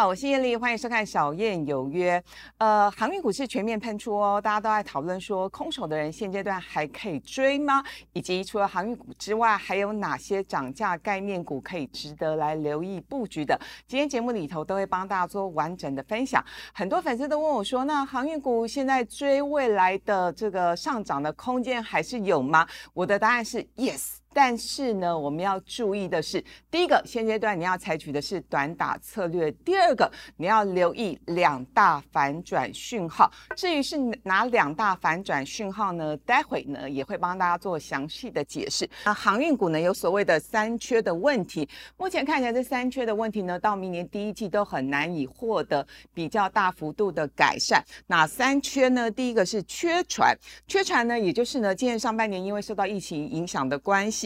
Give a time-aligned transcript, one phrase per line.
[0.00, 2.18] 好，我是叶丽，欢迎收看《小燕有约》。
[2.56, 7.84] 呃，航运股市全面喷出哦，大家都在讨论说，空手的人现阶段还可以追吗？
[8.14, 13.60] 以及除了航运股之外，还有哪些涨价概念股可以值得来留意布局的？
[13.86, 16.42] 今天节目里头都会帮大家做完整的分享。
[16.72, 22.66] 很多粉丝都问我说，那航运股现在追未来的这个上涨的空间还是有吗？
[22.94, 24.14] 我的答案是 yes。
[24.32, 33.30] 但是呢，我们要注意的是，第一个，现阶段你要采取的是短打策略；第二个，你要留意两大反转讯号。
[33.56, 36.16] 至于是哪两大反转讯号呢？
[36.18, 38.88] 待会呢也会帮大家做详细的解释。
[39.04, 47.84] 那航运股呢有所谓的三缺的问题，目前看起来这三缺的问题呢，到明年第一季都很难以获得比较大幅度的改善。
[48.06, 49.10] 哪三缺呢？
[49.10, 50.36] 第一个是缺船，
[50.68, 54.19] 缺船呢，也就是呢，今年上半年因为受到疫情影响的关系。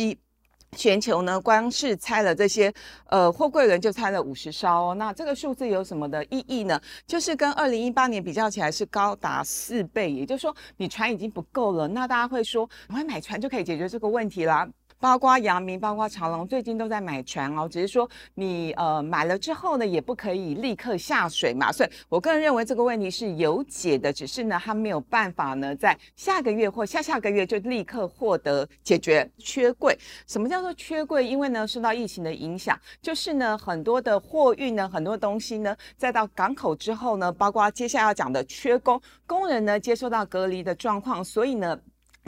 [0.77, 2.73] 全球呢，光是拆了这些
[3.07, 4.93] 呃货柜轮就拆了五十艘。
[4.95, 6.81] 那这个数字有什么的意义呢？
[7.07, 11.87] 就是跟二零一八年比较起来是高达四倍，也就是说你船已经不够了。
[11.87, 14.69] 那大家会说，我会买船就可以解决这个问题啦？
[15.05, 17.69] 包括阳明、包括长隆，最近都在买船哦。
[17.69, 21.71] 只是说你呃买了之后呢，也不可以立刻下水嘛。
[21.71, 29.95] 所以我个人认为这个问题是有解的，只是呢，他没有办法呢，在下个月或下下个月就立刻获得解决缺柜。
[30.27, 31.23] 什么叫做缺柜？
[31.29, 41.79] 因为呢，受到疫情的影响，就是呢，很多的货运呢，很多东西呢，再到港口之后呢，包括接下来要讲的缺工，工人呢接受到隔离的状况，所以呢。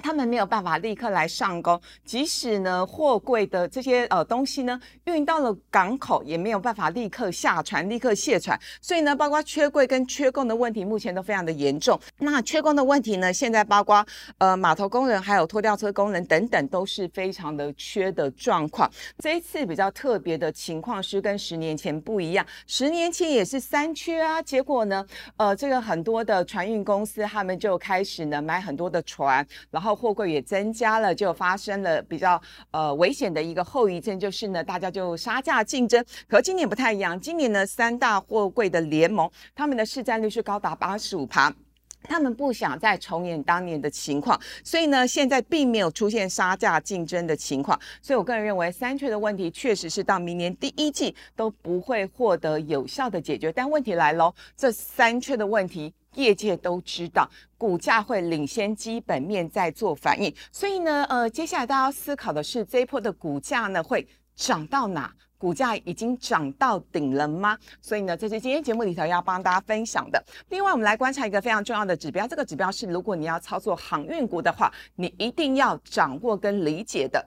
[0.03, 8.59] 他们没有办法立刻来上工，即使呢货柜的这些呃东西呢运到了港口，也没有办法立刻下船、立刻卸船。
[8.81, 11.99] 所以呢，包括缺柜跟缺工的问题，目前都非常的严重。
[12.19, 14.07] 那缺工的问题呢，现在包括
[14.39, 18.89] 呃码头工人、还有拖吊车工人等等，都是非常的缺的状况。
[19.19, 25.05] 这一次比较特别的情况是跟十年前不一样，十年前也是三缺啊，结果呢，
[25.39, 29.86] 呃，这个很多的船运公司他们就开始呢买很多的船，然后。
[29.87, 32.41] 后货柜也增加了，就发生了比较
[32.73, 36.05] 呃危险的一个后遗症，就是呢，大家就杀价竞争。
[36.29, 41.55] 可今年不太一样，今年呢，三大货柜的联盟，他们的市占率是高达八十五趴，
[42.03, 47.79] 他们不想再重演当年的情况，所以呢，现在并没有出现杀价竞争的情况。
[48.03, 53.53] 所以我个人认为，三缺的问题确实是到明年第一季都不会获得有效的解决。
[53.53, 55.95] 但问题来喽，这三缺的问题。
[56.17, 65.15] 业界都知道，股价会领先基本面在做反应，所以呢，呃，接下来大家要思考的是，这一波的股价呢会涨到哪？
[65.39, 67.59] 股价已经涨到顶了吗？
[67.83, 70.25] 所以呢，这是今天节目里头要帮大家分享的。
[70.49, 77.23] 另外，我们来观察一个非常重要的指标，这个指标是，如果你要操作航运股的话，你一定要掌握跟理解的，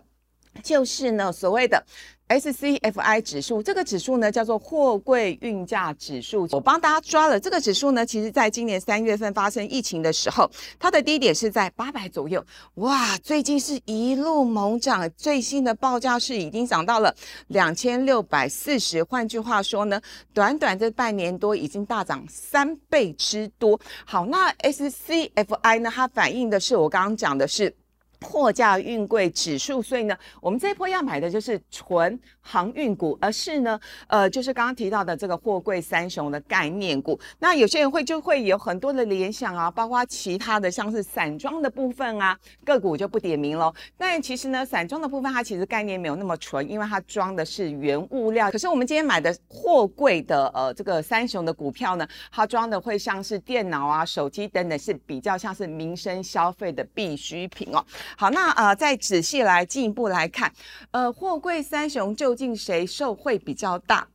[0.63, 1.85] 就是呢，所谓的。
[2.29, 6.47] SCFI 指数这个指数呢，叫做货柜运价指数。
[6.51, 12.45] 我帮大家抓了这个指数呢，其实在今年三月份发生疫情的时候，它的低点是在八百左右。
[12.75, 17.13] 哇，最近是一路猛涨，最新的报价是已经涨到了
[17.47, 19.03] 两千六百四十。
[19.03, 20.00] 换句话说呢，
[20.31, 23.79] 短短这半年多已经大涨三倍之多。
[24.06, 27.75] 好，那 SCFI 呢，它反映的是我刚刚讲的是。
[28.22, 37.19] 货价运柜指数，所以呢，我们这一波要买的就是纯航运股，而是呢，呃，就是刚刚提到的这个货柜三雄的概念股。
[37.40, 43.74] 那有些人会就会有很多的联想啊，包括其他的像是散装的部分啊，个股就不点名喽。
[43.97, 48.52] 但其实呢，散装的部分它其实概念没有那么纯，因为它装的是原物料。
[48.52, 57.85] 可是我们今天买的货柜的呃这个三雄的股票呢，它装的会像是电脑啊、手机等等，是比较像是民生消费的必需品哦。
[58.18, 60.52] 好，那呃，再仔细来进一步来看，
[60.92, 64.08] 呃，货柜三雄究竟谁受惠比较大？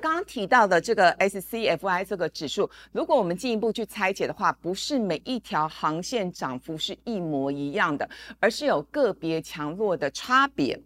[0.00, 8.08] 刚刚提到的这个 SCFI 这个指数，如果我们进一步去拆解的话，不是每一条航线涨幅是一模一样的，
[8.40, 10.80] 而是有个别强弱的差别。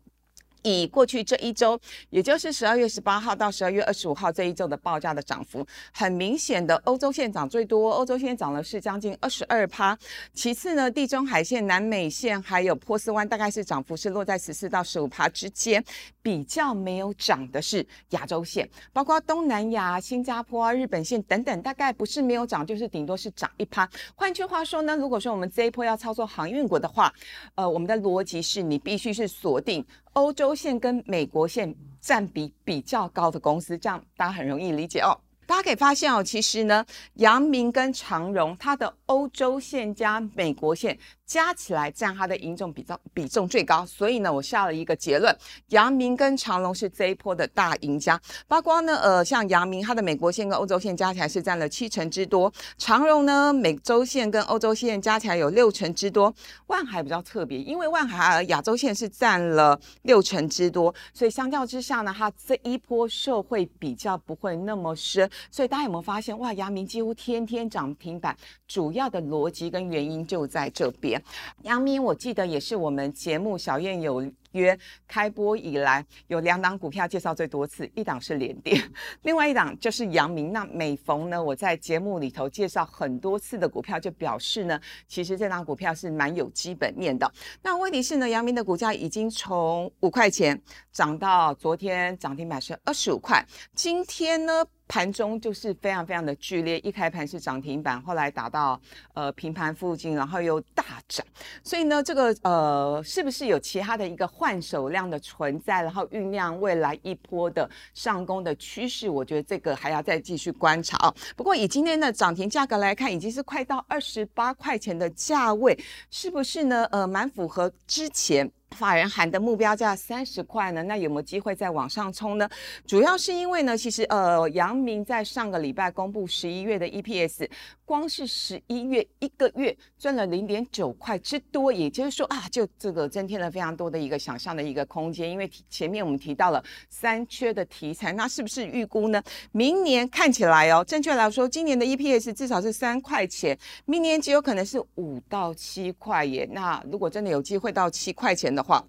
[0.68, 1.78] 以过去这一周，
[2.10, 9.96] 也就是十二月十八号到十二月二十五号这一周的报价的涨幅，很明显的，欧洲线涨最多，欧洲线涨了是将近二十二趴。
[10.32, 15.82] 其次呢，地中海线、南美线还有波斯湾，大概是涨幅是落在十四到十五趴之间。
[16.20, 23.88] 比较没有涨的是亚洲线，包括东南亚、新加坡、日本线等等，大概不是没有涨，就是顶多是涨一趴。
[24.14, 27.10] 换句话说呢，如果说我们这一波要操作航运股的话，
[27.54, 29.82] 呃，我们的逻辑是你必须是锁定。
[30.18, 35.16] 欧洲线跟美国线占比比较高的公司，这样大家很容易理解哦。
[35.46, 36.84] 大家可以发现哦，其实呢，
[37.14, 40.98] 阳明跟长荣它的欧洲线加美国线。
[41.28, 45.36] 加起来占它的赢重比较比重最高，所以呢，我下了一个结论：
[45.68, 48.18] 阳明跟长隆是这一波的大赢家。
[48.46, 56.34] 包括呢，呃，像阳明它的美国线跟欧洲线加起来是占了七成之多，长荣呢，美洲线跟欧洲线加起来有六成之多。
[56.68, 65.30] 万海比较特别，因为万海亚洲线是占了六成之多，所以相较之下呢，它这一波受惠比较不会那么深。
[65.50, 68.34] 所以大家有没有发现，哇，阳明几乎天天涨停板，
[68.66, 71.17] 主要的逻辑跟原因就在这边。
[71.62, 78.82] 杨明，我记得也是我们节目小燕有约开播以来有两档股票介绍最多次， 一档是联电，
[79.22, 80.52] 另外一档就是阳明。
[80.52, 87.30] 那每逢呢，我在节目里头介绍很多次的股票，就表示呢，其实这档股票是蛮有基本面的。
[87.62, 90.60] 那问题是呢，阳明的股价已经从五块钱
[90.92, 93.44] 涨到昨天涨停板是二十五块，
[93.74, 94.64] 今天呢？
[94.90, 98.80] 盘中就是非常非常的剧烈，一开盘是涨停板，后来打到
[99.12, 101.22] 呃平盘附近，然后又大涨。
[101.62, 109.10] 所以呢，这个呃是不是有其他的一个换手量的存在，然后酝酿未来一波的上攻的趋势？
[109.10, 111.12] 我觉得这个还要再继续观察。
[111.36, 115.76] 不过以今天的涨停价格来看，已经是快到二十八块钱的价位，
[116.08, 116.84] 是不是呢？
[116.92, 118.48] 呃，蛮符合之前。
[118.76, 122.48] 法人喊的目标价三十块呢，那有没有机会再往上冲呢？
[122.86, 127.48] 主要是因为呢，其实呃，阳明在上个礼拜公布十一月的 EPS，
[127.84, 135.28] 光是十一月一个月赚了零点九块之多，也就是说啊，就这个增添了非常多的一个想象的一个空间。
[135.28, 139.20] 因为前面我们提到了三缺的题材，那是不是预估呢？
[139.50, 146.48] 明年看起来哦，正确来说，今年的 EPS 至少是三块钱，明年极有可能是五到七块耶。
[146.52, 148.84] 那如果真的有机会到七块钱的话，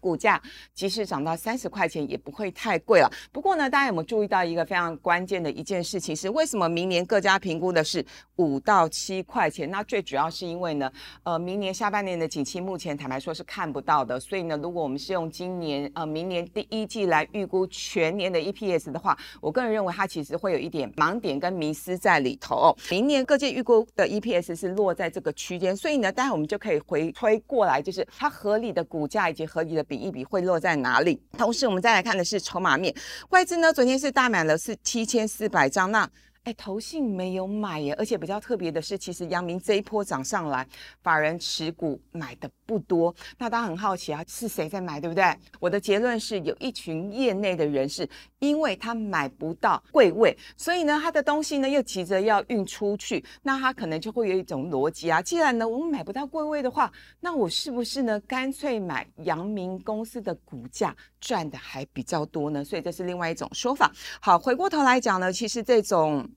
[0.00, 0.40] 股价
[0.74, 3.10] 即使涨到三十块钱，也不会太贵了。
[3.30, 6.16] 不过呢，大家有没有注意到一个非常关键的一件事情？
[6.16, 8.04] 是为什么明年各家评估的是
[8.36, 9.70] 五到七块钱？
[9.70, 10.90] 那最主要是因为呢，
[11.22, 14.18] 呃，明年下半年的景气目前坦白说是看不到的。
[14.18, 22.74] 所以呢，如果我们是用今年呃明年第一季来预估全年的 EPS 的话，我个人认为它其实会有一点盲点跟迷失在里头。
[22.90, 29.84] 明年各界预估的 EPS 是落在这个区间，所以呢，待会我们就可以回推过来，就是它合理的股价以及合理的。
[29.90, 31.20] 比一比会落在哪里？
[31.36, 32.94] 同时，我们再来看的是筹码面，
[33.30, 36.08] 外资呢昨天是大买了是七千四百张，那。
[36.44, 40.66] 哎，投信没有买耶，而且比较特别的是，其实阳明这一波涨上来，
[41.02, 43.14] 法人持股买的不多。
[43.36, 45.22] 那大家很好奇啊，是谁在买，对不对？
[45.60, 48.08] 我的结论是有一群业内的人士，
[48.38, 56.90] 因为他买不到贵位，所以呢，他的东西呢又急着要运出去，那他可能就会有一种逻辑啊，既然呢我们买不到贵位的话，
[57.20, 62.64] 那我是不是呢干脆买阳明公司的股价赚的还比较多呢？
[62.64, 63.92] 所以这是另外一种说法。
[64.22, 66.28] 好，回过头来讲呢，其实这种。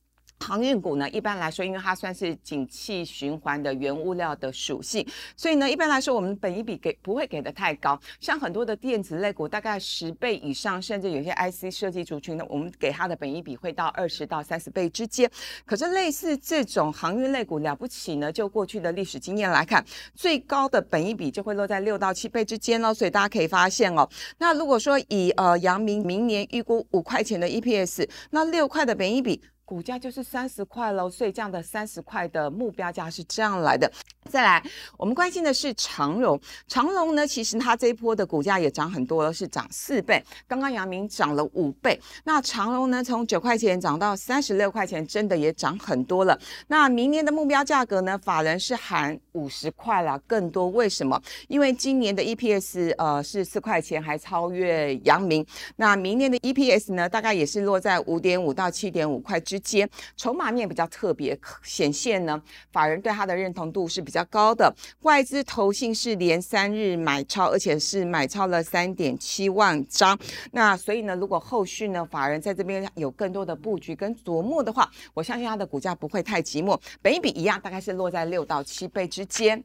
[0.43, 5.07] 航运股呢，一般来说，因为它算是景气循环的原物料的属性，
[5.37, 7.97] 所以呢，一般来说，我们本一比给不会给的太高。
[8.19, 15.31] 像很多的电子类股，大概十倍以上，甚至有些 IC 设计族群呢，我们给它的本一比会到二十到三十倍之间。
[15.65, 22.93] 可是类似这种航运类股了不起呢，就过去的历史经验来看，最高的本一比就会落在六到七倍之间哦。
[22.93, 24.07] 所以大家可以发现哦，
[24.39, 29.41] 那如果说以呃阳明明年预估五块钱的 EPS，那六块的本一比。
[29.65, 33.91] 股价就是三十块喽，所以这样的三十块的目标价是这样来的。
[34.33, 34.63] 再来，
[34.97, 36.41] 我们关心的是长荣。
[36.67, 40.23] 长荣呢，其实它这一波的股价也涨很多了，是涨四倍。
[40.47, 46.35] 刚刚阳明涨了五倍，那长荣呢，从九块钱涨到三十六块钱，真的也涨很多了。
[46.65, 50.67] 那明年的目标价格呢，法人是喊五十块了，更多。
[50.69, 51.21] 为什么？
[51.47, 55.45] 因为今年的 EPS 呃是四块钱，还超越阳明。
[55.75, 59.87] 那明年的 EPS 呢，大概也是落在五点五到七点五块之间。
[60.17, 64.22] 筹码面比较特别，显现呢，法人对它的认同度是比较。
[64.25, 70.17] 高的外资投信是连三日买超，而且是买超了三点七万张。
[70.51, 76.79] 那所以呢，如果后续呢，法人在这边有更多的布局跟琢磨的话，我相信它的股价不会太寂寞。
[77.01, 79.63] 本一比一样，大概是落在六到七倍之间。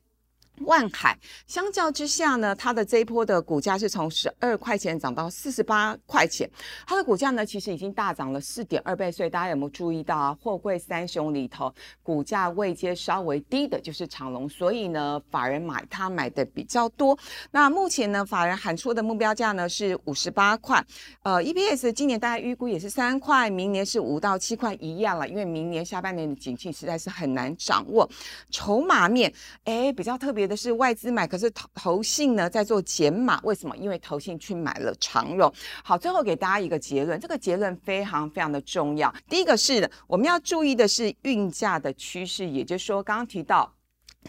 [0.65, 6.51] 万海相较之下呢，它的这一波的股价是从十二块钱涨到四十八块钱，
[6.87, 9.13] 它的股价呢其实已经大涨了四点二倍。
[9.13, 10.37] 所以大家有没有注意到啊？
[10.43, 11.73] 货柜三雄里头
[12.03, 17.17] 股价位阶稍微低的就是长隆，所以呢法人买它买的比较多。
[17.51, 20.85] 那目前呢法人喊出的目标价呢是五十八块，
[21.23, 28.09] 呃 EPS 今年大概预估也是三块，明年是五到七块一样了，因为明年下半年的景气实在是很难掌握。
[28.51, 29.33] 筹码面
[29.65, 30.48] 哎比较特别。
[30.49, 33.77] 的是，外资买，可是投投信呢在做减码，为什么？
[33.77, 35.53] 因为投信去买了长荣。
[35.85, 39.15] 好，最后给大家一个结论，这个结论非常非常的重要。
[39.29, 43.73] 第一个是我们要注意的是运价的趋势，也就是说，刚刚提到。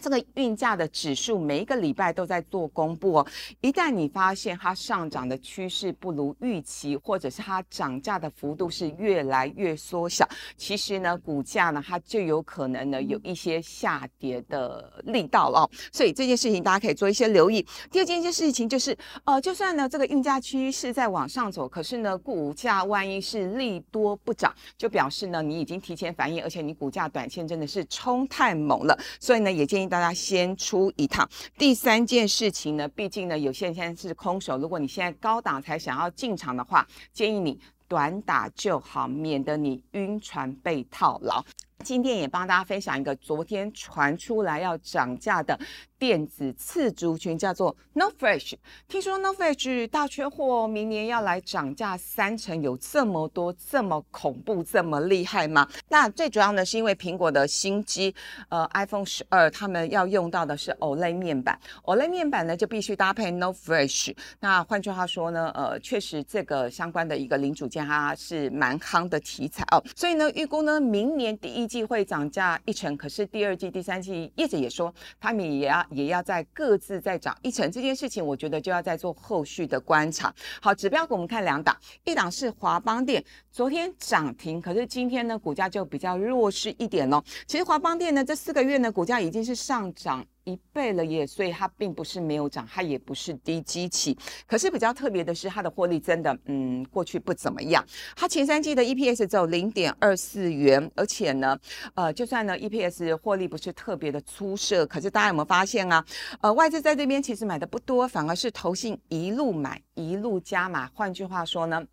[0.00, 3.26] 这个运价的指数每一个礼拜都在做公布哦。
[3.60, 10.26] 一旦你发现它上涨的趋势不如预期，或者是它涨价的幅度是越来越缩小，
[10.56, 15.68] 其实呢，股价呢它就有可能呢有一些下跌的力道了。
[15.92, 17.64] 所以这件事情大家可以做一些留意。
[17.90, 28.98] 第二件事情就是，呃，就算呢这个运价趋势在往上走，可是呢股价万一是利多不涨，就表示呢你已经提前反应，而且你股价短线真的是冲太猛了。
[29.20, 29.89] 所以呢也建议。
[29.90, 31.28] 大家先出一趟。
[31.58, 34.56] 第三件事情呢，毕竟呢，有些人现在是空手。
[34.56, 41.44] 如果你现在高档才想要进场的话，建议你短打就好，免得你晕船被套牢。
[41.82, 45.58] 今天也帮大家分享一个昨天传出来要涨价的。
[45.98, 48.54] 电子次族群叫做 No Fresh，
[48.88, 55.68] 听说 No Fresh 大缺货，明年要来涨价三成，有这么多这么恐怖这么厉害吗？
[55.90, 58.14] 那最主要呢，是因为苹果的新机，
[58.48, 64.16] 呃，iPhone 十二，他们要用到的是 OLED 面板，OLED 面板呢就必须搭配 No Fresh。
[64.40, 75.86] 那换句话说呢，呃，确实这个相关的一个零组件它是蛮夯的题材哦，所以呢，预估呢明年第一季会涨价一成，可是第二季、第三季业者也说他们也要。
[76.00, 80.32] 也要在各自再涨一成，这件事情我觉得就要再做后续的观察。
[80.62, 87.22] 好，指标股我们看两档，一档是华邦电，昨天涨停，可是今天呢股价就比较弱势一点喽。
[87.46, 90.26] 其实华邦电呢这四个月呢股价已经是上涨。
[90.50, 94.16] 一倍了耶，所以它并不是没有涨，它也不是低基期。
[94.46, 97.84] 可是比较特别的是，它的获利真的，嗯，过去不怎么样。
[98.16, 101.58] 它前三季的 EPS 只有零点二四元，而且呢，
[101.94, 106.04] 呃，就算呢 EPS 获利不是特别的出色，可是大家有没有发现啊？
[106.40, 110.88] 呃，外资在这边其实买的不多，反而是投信一路买一路加码。
[110.94, 111.84] 换句话说呢？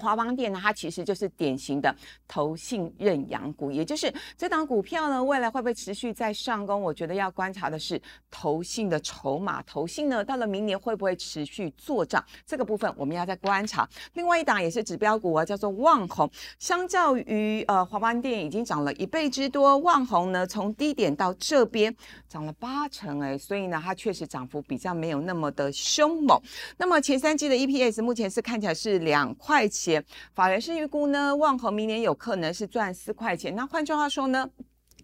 [0.00, 1.94] 华邦电呢，它其实就是典型的
[2.26, 6.80] 投信认养股，也就是这档股票呢，未来会不会持续在上攻？
[6.80, 12.24] 我觉得要观察的是投信的筹码，投信呢到了明年会不会持续做账？
[12.46, 13.86] 这个部分我们要再观察。
[14.14, 16.28] 另外一档也是指标股啊，叫做旺宏，
[16.58, 21.94] 相较于呃华邦电已经涨了一倍之多，旺宏呢从低点到这边
[22.26, 26.40] 涨了八成哎，所以呢它确实涨幅比较没有那么的凶猛。
[26.78, 29.89] 那么前三季的 EPS 目前是看起来是两块钱。
[30.34, 33.54] 法人是预估呢，旺和明年有可能是赚四块钱。
[33.54, 34.46] 那换句话说呢，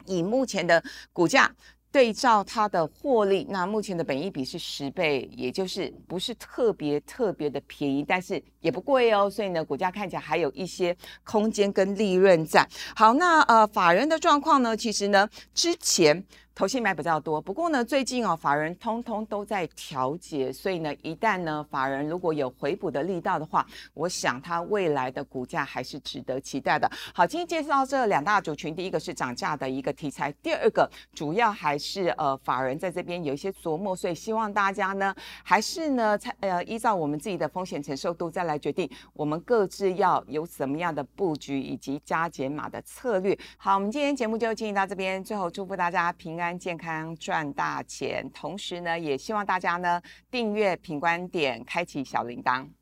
[0.04, 1.50] 以目前的股价
[1.90, 9.30] 对照它的获利，那目前的本益比是十倍，也就是不是特别特别的便宜，但是也不贵哦。
[9.30, 12.68] 所以呢，股价看起来还有一些空间跟利润在。
[12.94, 16.24] 好，那呃，法人的状况呢，其实呢，之前。
[16.56, 26.90] 投信买比较多，不过呢，最近哦，法人通通都在调节，所以呢，一旦呢，法人如果有回补的力道的话，我想它未来的股价还是值得期待的。
[27.14, 43.38] 好，今天介绍这两大族群，第一个是涨价的一个题材，第二个主要还是呃，法人在这边有一些琢磨，所以希望大家呢，还是呢，呃，依照我们自己的风险承受度再来决定，我们各自要有什么样的布局以及加减码的策略。
[43.58, 46.56] 好，我们今天节目就进行到这边，最后祝福大家平安安。
[46.58, 50.00] 健康赚大钱，同时呢，也希望大家呢
[50.30, 52.75] 订阅品观点，开启小铃铛。